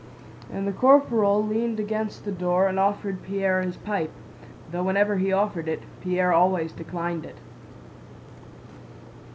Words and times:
And 0.51 0.67
the 0.67 0.71
corporal 0.71 1.45
leaned 1.45 1.79
against 1.79 2.25
the 2.25 2.31
door 2.31 2.65
and 2.67 2.79
offered 2.79 3.21
Pierre 3.21 3.61
his 3.61 3.77
pipe, 3.77 4.09
though 4.71 4.81
whenever 4.81 5.17
he 5.17 5.31
offered 5.31 5.67
it 5.67 5.83
Pierre 6.01 6.33
always 6.33 6.71
declined 6.71 7.23
it. 7.23 7.37